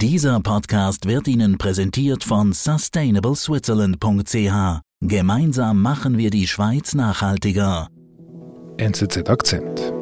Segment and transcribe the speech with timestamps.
[0.00, 4.80] Dieser Podcast wird Ihnen präsentiert von sustainableswitzerland.ch.
[5.00, 7.88] Gemeinsam machen wir die Schweiz nachhaltiger.
[8.76, 9.97] NZZ Akzent.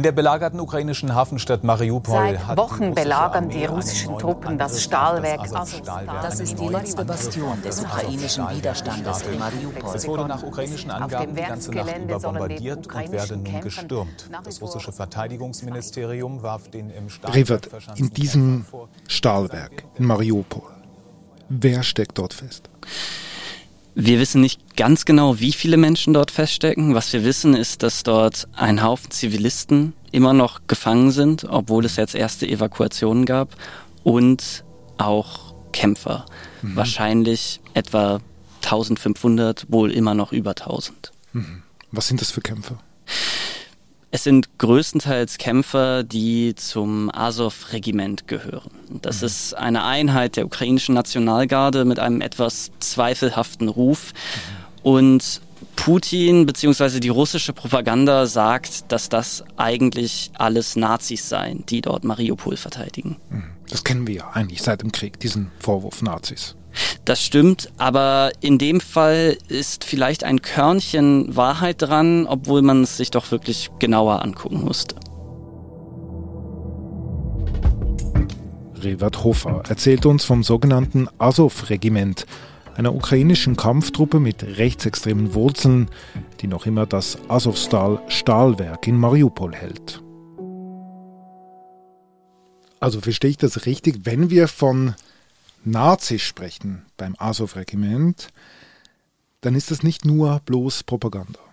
[0.00, 6.06] In der belagerten ukrainischen Hafenstadt Mariupol Seit Wochen belagern die russischen Truppen das Stahlwerk Azovstal.
[6.22, 9.94] Das ist die letzte Bastion des ukrainischen Widerstandes in Mariupol.
[9.94, 14.30] Es wurde nach ukrainischen Angaben die ganze Nacht über bombardiert und werde nun gestürmt.
[14.42, 18.64] Das russische Verteidigungsministerium warf den im Stahlwerk in diesem
[19.06, 20.62] Stahlwerk in Mariupol,
[21.50, 22.70] wer steckt dort fest?
[23.94, 26.94] Wir wissen nicht ganz genau, wie viele Menschen dort feststecken.
[26.94, 31.96] Was wir wissen, ist, dass dort ein Haufen Zivilisten immer noch gefangen sind, obwohl es
[31.96, 33.56] jetzt erste Evakuationen gab,
[34.02, 34.64] und
[34.98, 36.26] auch Kämpfer.
[36.62, 36.76] Mhm.
[36.76, 38.20] Wahrscheinlich etwa
[38.62, 41.12] 1500, wohl immer noch über 1000.
[41.32, 41.62] Mhm.
[41.92, 42.78] Was sind das für Kämpfer?
[44.12, 48.70] Es sind größtenteils Kämpfer, die zum Azov-Regiment gehören.
[49.02, 49.26] Das mhm.
[49.26, 54.12] ist eine Einheit der ukrainischen Nationalgarde mit einem etwas zweifelhaften Ruf.
[54.12, 54.80] Mhm.
[54.82, 55.40] Und
[55.80, 57.00] Putin bzw.
[57.00, 63.16] die russische Propaganda sagt, dass das eigentlich alles Nazis seien, die dort Mariupol verteidigen.
[63.30, 63.44] Mhm.
[63.70, 66.54] Das kennen wir ja eigentlich seit dem Krieg, diesen Vorwurf Nazis.
[67.06, 72.98] Das stimmt, aber in dem Fall ist vielleicht ein Körnchen Wahrheit dran, obwohl man es
[72.98, 74.96] sich doch wirklich genauer angucken musste.
[78.74, 82.26] Revert Hofer erzählt uns vom sogenannten Azov-Regiment,
[82.80, 85.90] einer ukrainischen Kampftruppe mit rechtsextremen Wurzeln,
[86.40, 90.02] die noch immer das Azovstal-Stahlwerk in Mariupol hält.
[92.80, 94.94] Also verstehe ich das richtig, wenn wir von
[95.62, 98.28] Nazis sprechen beim Azov-Regiment,
[99.42, 101.49] dann ist das nicht nur bloß Propaganda.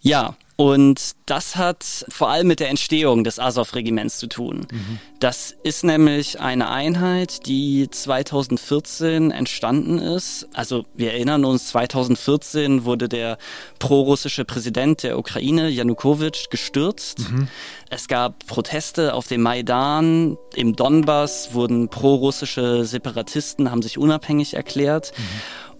[0.00, 4.66] Ja, und das hat vor allem mit der Entstehung des Azov-Regiments zu tun.
[4.72, 4.98] Mhm.
[5.20, 10.48] Das ist nämlich eine Einheit, die 2014 entstanden ist.
[10.54, 13.38] Also wir erinnern uns, 2014 wurde der
[13.78, 17.30] prorussische Präsident der Ukraine, Janukowitsch, gestürzt.
[17.30, 17.46] Mhm.
[17.88, 20.38] Es gab Proteste auf dem Maidan.
[20.56, 25.12] Im Donbass wurden prorussische Separatisten, haben sich unabhängig erklärt.
[25.16, 25.22] Mhm.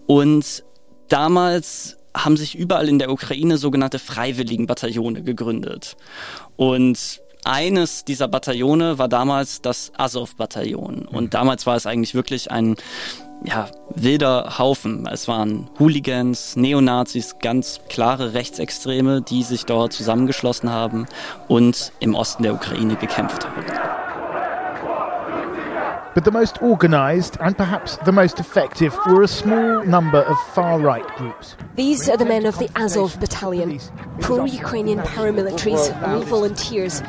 [0.07, 0.65] Und
[1.09, 5.97] damals haben sich überall in der Ukraine sogenannte Freiwilligenbataillone gegründet.
[6.56, 11.07] Und eines dieser Bataillone war damals das Azov-Bataillon.
[11.07, 11.31] Und mhm.
[11.31, 12.77] damals war es eigentlich wirklich ein
[13.45, 15.07] ja, wilder Haufen.
[15.07, 21.07] Es waren Hooligans, Neonazis, ganz klare Rechtsextreme, die sich dort zusammengeschlossen haben
[21.47, 24.08] und im Osten der Ukraine gekämpft haben.
[26.19, 30.81] But the most organised and perhaps the most effective were a small number of far
[30.81, 31.55] right groups.
[31.77, 33.79] These are the men of the Azov Battalion,
[34.21, 37.03] pro Ukrainian paramilitaries, all volunteers.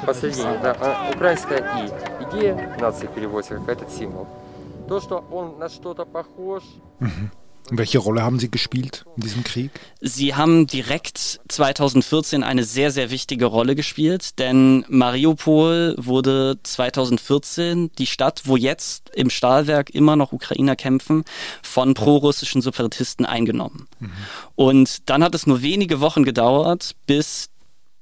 [7.02, 7.26] Mm-hmm.
[7.70, 9.72] Und welche Rolle haben Sie gespielt in diesem Krieg?
[10.02, 18.08] Sie haben direkt 2014 eine sehr, sehr wichtige Rolle gespielt, denn Mariupol wurde 2014 die
[18.08, 21.26] Stadt, wo jetzt im Stahlwerk immer noch Ukrainer kämpfen,
[21.62, 23.88] von prorussischen Separatisten eingenommen.
[24.00, 24.12] Mhm.
[24.56, 27.50] Und dann hat es nur wenige Wochen gedauert, bis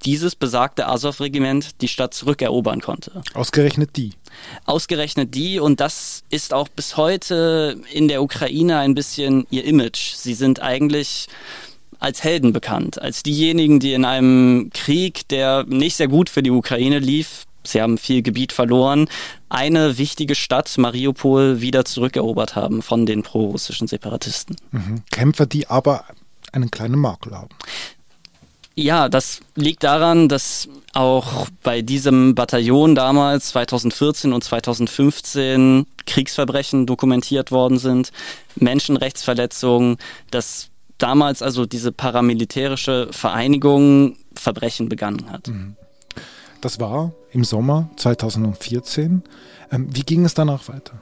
[0.05, 3.21] dieses besagte Azov-Regiment die Stadt zurückerobern konnte.
[3.33, 4.13] Ausgerechnet die.
[4.65, 10.13] Ausgerechnet die und das ist auch bis heute in der Ukraine ein bisschen ihr Image.
[10.13, 11.27] Sie sind eigentlich
[11.99, 16.51] als Helden bekannt, als diejenigen, die in einem Krieg, der nicht sehr gut für die
[16.51, 19.07] Ukraine lief, sie haben viel Gebiet verloren,
[19.49, 24.55] eine wichtige Stadt, Mariupol, wieder zurückerobert haben von den prorussischen Separatisten.
[24.71, 25.03] Mhm.
[25.11, 26.05] Kämpfer, die aber
[26.51, 27.49] einen kleinen Makel haben.
[28.79, 37.51] Ja, das liegt daran, dass auch bei diesem Bataillon damals 2014 und 2015 Kriegsverbrechen dokumentiert
[37.51, 38.11] worden sind,
[38.55, 39.97] Menschenrechtsverletzungen,
[40.29, 45.47] dass damals also diese paramilitärische Vereinigung Verbrechen begangen hat.
[45.47, 45.75] Mhm.
[46.61, 49.23] Das war im Sommer 2014.
[49.71, 51.01] Ähm, wie ging es danach weiter?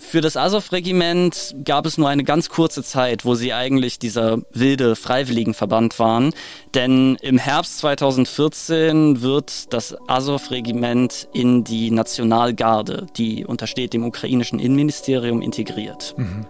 [0.00, 4.96] Für das Azov-Regiment gab es nur eine ganz kurze Zeit, wo sie eigentlich dieser wilde
[4.96, 6.32] Freiwilligenverband waren.
[6.74, 15.42] Denn im Herbst 2014 wird das Azov-Regiment in die Nationalgarde, die untersteht dem ukrainischen Innenministerium,
[15.42, 16.14] integriert.
[16.16, 16.46] Mhm.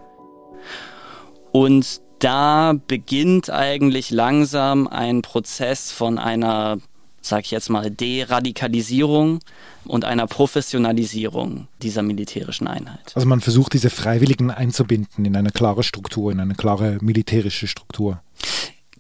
[1.53, 6.79] Und da beginnt eigentlich langsam ein Prozess von einer
[7.21, 9.41] sage ich jetzt mal, Deradikalisierung
[9.85, 13.13] und einer Professionalisierung dieser militärischen Einheit.
[13.15, 18.23] Also man versucht diese Freiwilligen einzubinden in eine klare Struktur, in eine klare militärische Struktur.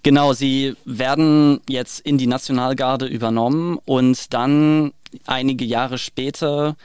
[0.02, 4.92] Genau, sie werden jetzt in die Nationalgarde übernommen und dann
[5.26, 6.76] einige Jahre später,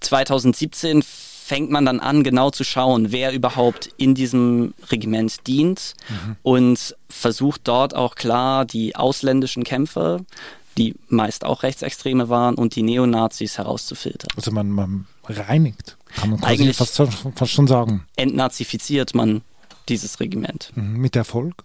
[0.00, 1.04] 2017,
[1.44, 6.36] fängt man dann an, genau zu schauen, wer überhaupt in diesem Regiment dient mhm.
[6.42, 10.20] und versucht dort auch klar die ausländischen Kämpfer,
[10.78, 14.28] die meist auch Rechtsextreme waren, und die Neonazis herauszufiltern.
[14.36, 16.96] Also man, man reinigt, kann man Eigentlich fast,
[17.34, 18.06] fast schon sagen.
[18.16, 19.42] Entnazifiziert man
[19.88, 20.70] dieses Regiment.
[20.74, 20.98] Mhm.
[20.98, 21.64] Mit Erfolg?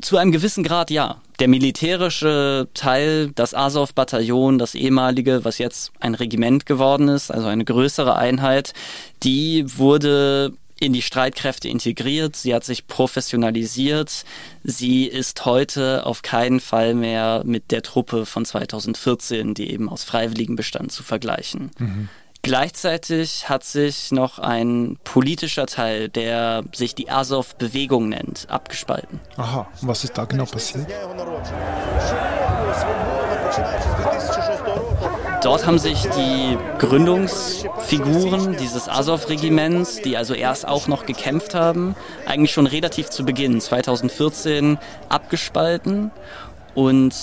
[0.00, 1.20] Zu einem gewissen Grad ja.
[1.40, 7.64] Der militärische Teil, das Azov-Bataillon, das ehemalige, was jetzt ein Regiment geworden ist, also eine
[7.64, 8.74] größere Einheit,
[9.22, 14.24] die wurde in die Streitkräfte integriert, sie hat sich professionalisiert,
[14.62, 20.04] sie ist heute auf keinen Fall mehr mit der Truppe von 2014, die eben aus
[20.04, 21.70] Freiwilligen bestand, zu vergleichen.
[21.78, 22.08] Mhm.
[22.42, 29.20] Gleichzeitig hat sich noch ein politischer Teil, der sich die Azov-Bewegung nennt, abgespalten.
[29.36, 30.86] Aha, was ist da genau passiert?
[35.42, 41.94] Dort haben sich die Gründungsfiguren dieses Azov-Regiments, die also erst auch noch gekämpft haben,
[42.26, 46.10] eigentlich schon relativ zu Beginn 2014 abgespalten
[46.74, 47.14] und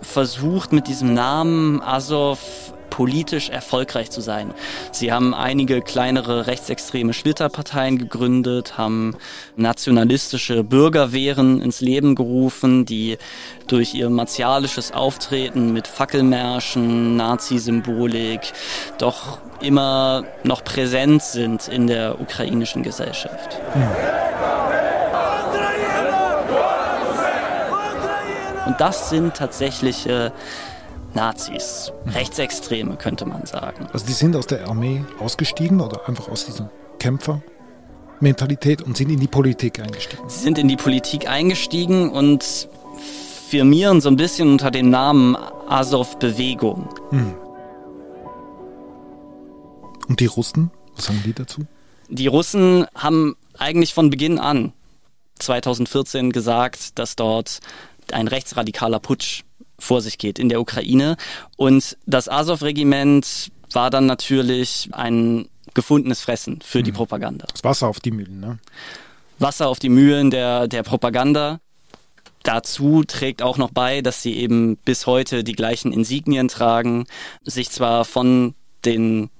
[0.00, 2.67] versucht mit diesem Namen Azov
[2.98, 4.52] politisch erfolgreich zu sein.
[4.90, 9.16] Sie haben einige kleinere rechtsextreme Splitterparteien gegründet, haben
[9.54, 13.16] nationalistische Bürgerwehren ins Leben gerufen, die
[13.68, 18.52] durch ihr martialisches Auftreten mit Fackelmärschen, Nazi-Symbolik
[18.98, 23.60] doch immer noch präsent sind in der ukrainischen Gesellschaft.
[28.66, 30.32] Und das sind tatsächliche
[31.18, 33.88] Nazis, Rechtsextreme könnte man sagen.
[33.92, 36.70] Also die sind aus der Armee ausgestiegen oder einfach aus dieser
[37.00, 40.22] Kämpfermentalität und sind in die Politik eingestiegen?
[40.28, 42.68] Sie sind in die Politik eingestiegen und
[43.48, 45.36] firmieren so ein bisschen unter dem Namen
[45.66, 46.88] Azov-Bewegung.
[47.10, 47.34] Hm.
[50.06, 51.62] Und die Russen, was sagen die dazu?
[52.08, 54.72] Die Russen haben eigentlich von Beginn an
[55.40, 57.58] 2014 gesagt, dass dort
[58.12, 59.42] ein rechtsradikaler Putsch
[59.78, 61.16] vor sich geht in der Ukraine.
[61.56, 66.84] Und das Azov-Regiment war dann natürlich ein gefundenes Fressen für mhm.
[66.84, 67.46] die Propaganda.
[67.52, 68.58] Das Wasser auf die Mühlen, ne?
[69.38, 71.60] Wasser auf die Mühlen der, der Propaganda.
[72.42, 77.06] Dazu trägt auch noch bei, dass sie eben bis heute die gleichen Insignien tragen,
[77.44, 78.54] sich zwar von
[78.84, 79.30] den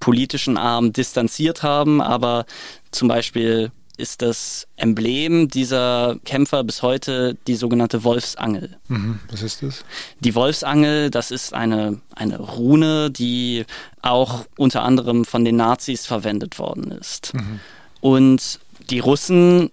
[0.00, 2.44] politischen Armen distanziert haben, aber
[2.90, 8.76] zum Beispiel ist das Emblem dieser Kämpfer bis heute die sogenannte Wolfsangel.
[8.88, 9.20] Mhm.
[9.30, 9.84] Was ist das?
[10.20, 13.64] Die Wolfsangel, das ist eine, eine Rune, die
[14.00, 17.34] auch unter anderem von den Nazis verwendet worden ist.
[17.34, 17.60] Mhm.
[18.00, 18.60] Und
[18.90, 19.70] die Russen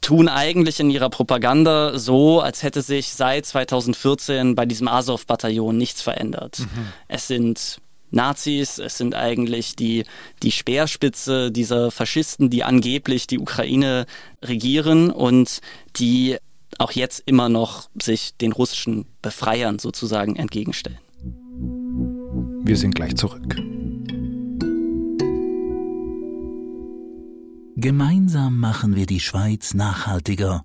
[0.00, 6.02] tun eigentlich in ihrer Propaganda so, als hätte sich seit 2014 bei diesem Azov-Bataillon nichts
[6.02, 6.60] verändert.
[6.60, 6.66] Mhm.
[7.08, 7.80] Es sind
[8.10, 10.04] Nazis, es sind eigentlich die,
[10.42, 14.06] die Speerspitze dieser Faschisten, die angeblich die Ukraine
[14.42, 15.60] regieren und
[15.96, 16.36] die
[16.78, 20.98] auch jetzt immer noch sich den russischen Befreiern sozusagen entgegenstellen.
[22.62, 23.56] Wir sind gleich zurück.
[27.76, 30.64] Gemeinsam machen wir die Schweiz nachhaltiger.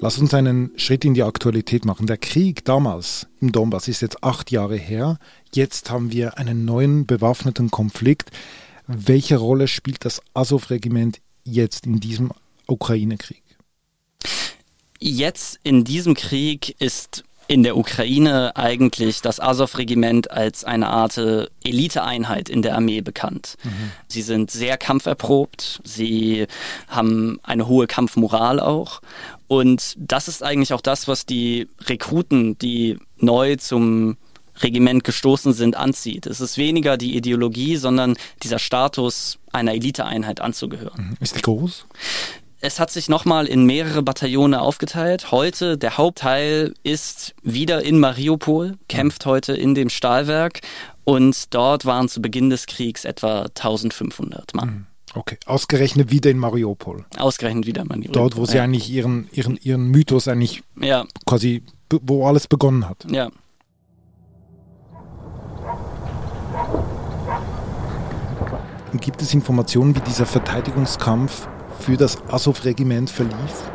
[0.00, 2.06] Lass uns einen Schritt in die Aktualität machen.
[2.06, 5.18] Der Krieg damals im Donbass ist jetzt acht Jahre her.
[5.52, 8.30] Jetzt haben wir einen neuen bewaffneten Konflikt.
[8.86, 12.30] Welche Rolle spielt das Azov-Regiment jetzt in diesem
[12.68, 13.42] Ukraine-Krieg?
[15.00, 21.46] Jetzt in diesem Krieg ist in der Ukraine eigentlich das Azov-Regiment als eine Art äh,
[21.64, 23.56] Eliteeinheit in der Armee bekannt.
[23.64, 23.90] Mhm.
[24.06, 26.46] Sie sind sehr kampferprobt, sie
[26.88, 29.00] haben eine hohe Kampfmoral auch.
[29.48, 34.16] Und das ist eigentlich auch das, was die Rekruten, die neu zum
[34.62, 36.26] Regiment gestoßen sind, anzieht.
[36.26, 41.10] Es ist weniger die Ideologie, sondern dieser Status einer Eliteeinheit anzugehören.
[41.10, 41.16] Mhm.
[41.20, 41.86] Ist die groß?
[42.60, 45.30] Es hat sich nochmal in mehrere Bataillone aufgeteilt.
[45.30, 50.60] Heute, der Hauptteil ist wieder in Mariupol, kämpft heute in dem Stahlwerk
[51.04, 54.87] und dort waren zu Beginn des Kriegs etwa 1500 Mann.
[55.14, 57.04] Okay, ausgerechnet wieder in Mariupol.
[57.16, 58.12] Ausgerechnet wieder in Mariupol.
[58.12, 58.64] Dort, wo sie ja.
[58.64, 61.06] eigentlich ihren, ihren, ihren Mythos eigentlich ja.
[61.26, 63.06] quasi, wo alles begonnen hat.
[63.10, 63.30] Ja.
[68.94, 71.46] Gibt es Informationen, wie dieser Verteidigungskampf
[71.80, 73.70] für das Azov-Regiment verlief?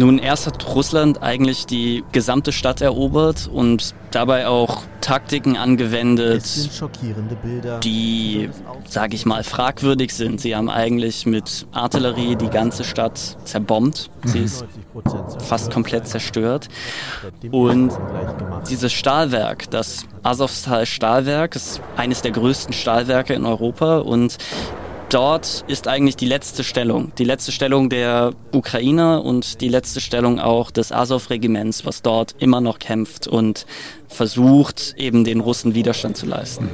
[0.00, 6.42] Nun, erst hat Russland eigentlich die gesamte Stadt erobert und dabei auch Taktiken angewendet,
[7.84, 8.48] die,
[8.88, 10.40] sage ich mal, fragwürdig sind.
[10.40, 14.08] Sie haben eigentlich mit Artillerie die ganze Stadt zerbombt.
[14.24, 14.44] Sie mhm.
[14.46, 14.64] ist
[15.46, 16.68] fast komplett zerstört.
[17.50, 17.92] Und
[18.70, 24.38] dieses Stahlwerk, das Azovstal Stahlwerk, ist eines der größten Stahlwerke in Europa und
[25.10, 30.40] dort ist eigentlich die letzte Stellung, die letzte Stellung der Ukrainer und die letzte Stellung
[30.40, 33.66] auch des Azov-Regiments, was dort immer noch kämpft und
[34.08, 36.68] versucht, eben den Russen Widerstand zu leisten.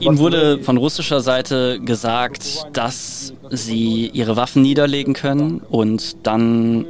[0.00, 6.86] Ihnen wurde von russischer Seite gesagt, dass sie ihre Waffen niederlegen können und dann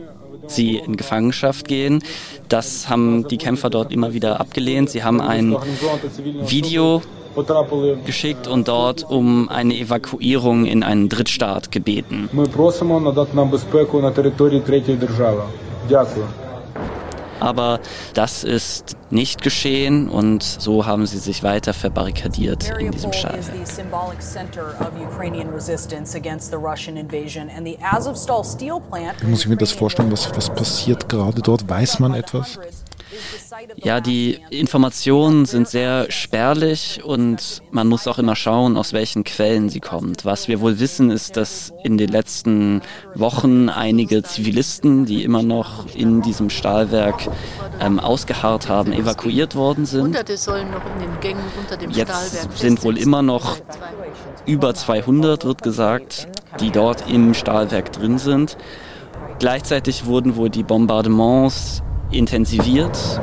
[0.47, 2.03] sie in Gefangenschaft gehen.
[2.49, 4.91] Das haben die Kämpfer dort immer wieder abgelehnt.
[4.91, 5.57] Sie haben ein
[6.47, 7.03] Video
[8.05, 12.29] geschickt und dort um eine Evakuierung in einen Drittstaat gebeten.
[17.41, 17.81] Aber
[18.15, 23.39] das ist nicht geschehen und so haben sie sich weiter verbarrikadiert in diesem Staat.
[29.21, 30.13] Wie muss ich mir das vorstellen?
[30.13, 31.69] Was, was passiert gerade dort?
[31.69, 32.59] Weiß man etwas?
[33.77, 39.69] Ja, die Informationen sind sehr spärlich und man muss auch immer schauen, aus welchen Quellen
[39.69, 40.25] sie kommt.
[40.25, 42.83] Was wir wohl wissen, ist, dass in den letzten
[43.15, 47.29] Wochen einige Zivilisten, die immer noch in diesem Stahlwerk
[47.81, 50.17] ähm, ausgeharrt haben, evakuiert worden sind.
[51.91, 53.57] Jetzt sind wohl immer noch
[54.47, 56.29] über 200, wird gesagt,
[56.61, 58.57] die dort im Stahlwerk drin sind.
[59.39, 63.21] Gleichzeitig wurden wohl die Bombardements intensiviert.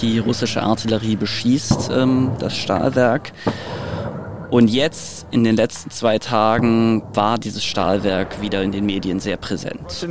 [0.00, 3.32] Die russische Artillerie beschießt ähm, das Stahlwerk.
[4.50, 9.36] Und jetzt, in den letzten zwei Tagen, war dieses Stahlwerk wieder in den Medien sehr
[9.36, 10.06] präsent.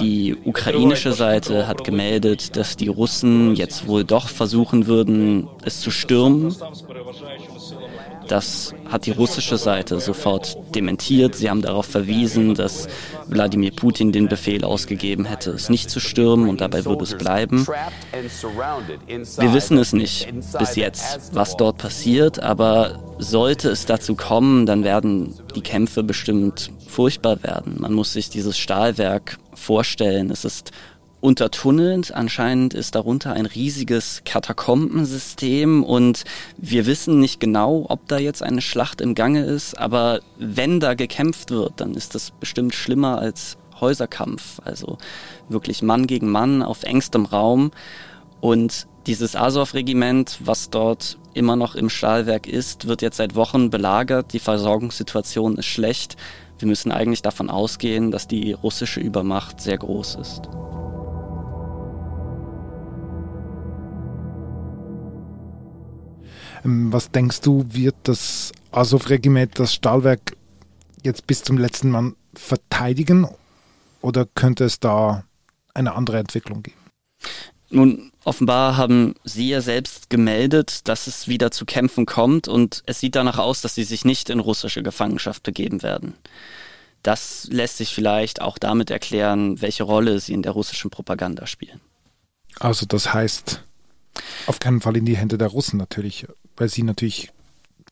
[0.00, 5.90] Die ukrainische Seite hat gemeldet, dass die Russen jetzt wohl doch versuchen würden, es zu
[5.90, 6.54] stürmen.
[8.28, 11.34] Das hat die russische Seite sofort dementiert.
[11.34, 12.88] Sie haben darauf verwiesen, dass
[13.26, 17.66] Wladimir Putin den Befehl ausgegeben hätte, es nicht zu stürmen und dabei würde es bleiben.
[17.66, 24.84] Wir wissen es nicht bis jetzt, was dort passiert, aber sollte es dazu kommen, dann
[24.84, 27.76] werden die Kämpfe bestimmt furchtbar werden.
[27.78, 30.30] Man muss sich dieses Stahlwerk vorstellen.
[30.30, 30.70] Es ist
[31.24, 32.12] untertunnelt.
[32.12, 36.24] Anscheinend ist darunter ein riesiges Katakombensystem und
[36.58, 40.92] wir wissen nicht genau, ob da jetzt eine Schlacht im Gange ist, aber wenn da
[40.92, 44.60] gekämpft wird, dann ist das bestimmt schlimmer als Häuserkampf.
[44.64, 44.98] Also
[45.48, 47.70] wirklich Mann gegen Mann auf engstem Raum.
[48.40, 54.32] Und dieses Azov-Regiment, was dort immer noch im Stahlwerk ist, wird jetzt seit Wochen belagert.
[54.32, 56.16] Die Versorgungssituation ist schlecht.
[56.58, 60.42] Wir müssen eigentlich davon ausgehen, dass die russische Übermacht sehr groß ist.
[66.64, 70.36] Ähm, was denkst du, wird das Azov-Regiment, das Stahlwerk
[71.02, 73.28] jetzt bis zum letzten Mann verteidigen
[74.04, 75.24] oder könnte es da
[75.72, 76.76] eine andere Entwicklung geben?
[77.70, 83.00] Nun, offenbar haben Sie ja selbst gemeldet, dass es wieder zu Kämpfen kommt und es
[83.00, 86.14] sieht danach aus, dass Sie sich nicht in russische Gefangenschaft begeben werden.
[87.02, 91.80] Das lässt sich vielleicht auch damit erklären, welche Rolle Sie in der russischen Propaganda spielen.
[92.60, 93.64] Also das heißt,
[94.46, 97.30] auf keinen Fall in die Hände der Russen natürlich weil sie natürlich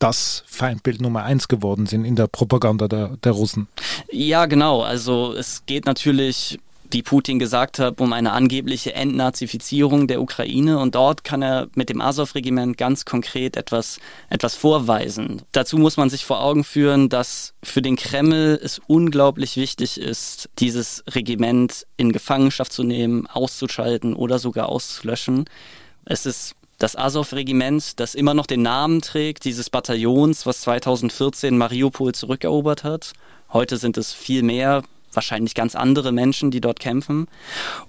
[0.03, 3.67] das Feindbild Nummer eins geworden sind in der Propaganda der, der Russen.
[4.11, 4.81] Ja, genau.
[4.81, 6.59] Also es geht natürlich
[6.93, 10.77] wie Putin gesagt hat, um eine angebliche Entnazifizierung der Ukraine.
[10.77, 15.41] Und dort kann er mit dem Azov-Regiment ganz konkret etwas, etwas vorweisen.
[15.53, 20.49] Dazu muss man sich vor Augen führen, dass für den Kreml es unglaublich wichtig ist,
[20.59, 25.45] dieses Regiment in Gefangenschaft zu nehmen, auszuschalten oder sogar auszulöschen.
[26.05, 32.13] Es ist das Azov-Regiment, das immer noch den Namen trägt, dieses Bataillons, was 2014 Mariupol
[32.13, 33.13] zurückerobert hat.
[33.53, 37.27] Heute sind es viel mehr, wahrscheinlich ganz andere Menschen, die dort kämpfen.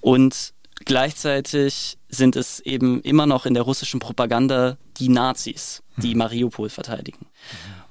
[0.00, 6.18] Und gleichzeitig sind es eben immer noch in der russischen Propaganda die Nazis, die hm.
[6.18, 7.26] Mariupol verteidigen.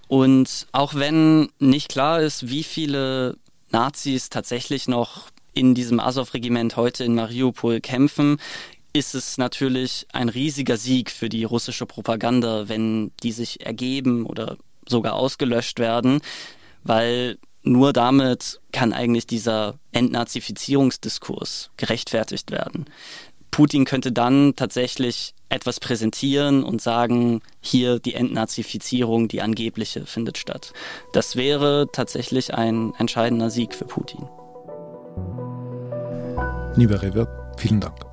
[0.08, 3.36] Und auch wenn nicht klar ist, wie viele
[3.72, 8.38] Nazis tatsächlich noch in diesem Azov-Regiment heute in Mariupol kämpfen,
[8.94, 14.58] ist es natürlich ein riesiger Sieg für die russische Propaganda, wenn die sich ergeben oder
[14.88, 16.22] sogar ausgelöscht werden,
[16.84, 22.86] weil nur damit kann eigentlich dieser Entnazifizierungsdiskurs gerechtfertigt werden.
[23.50, 30.74] Putin könnte dann tatsächlich etwas präsentieren und sagen, hier die Entnazifizierung, die angebliche, findet statt.
[31.14, 34.28] Das wäre tatsächlich ein entscheidender Sieg für Putin.
[36.76, 38.13] Lieber Rewe, vielen Dank.